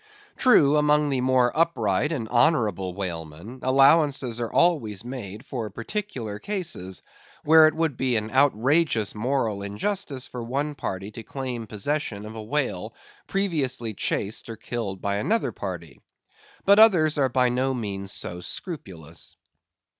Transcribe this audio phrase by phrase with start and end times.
[0.35, 7.03] True, among the more upright and honorable whalemen allowances are always made for peculiar cases,
[7.43, 12.33] where it would be an outrageous moral injustice for one party to claim possession of
[12.33, 12.95] a whale
[13.27, 16.01] previously chased or killed by another party.
[16.65, 19.35] But others are by no means so scrupulous.